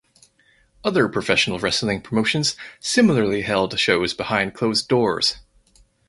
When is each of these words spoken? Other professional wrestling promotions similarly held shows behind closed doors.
Other 0.83 1.07
professional 1.07 1.59
wrestling 1.59 2.01
promotions 2.01 2.55
similarly 2.79 3.43
held 3.43 3.77
shows 3.79 4.15
behind 4.15 4.55
closed 4.55 4.87
doors. 4.87 5.35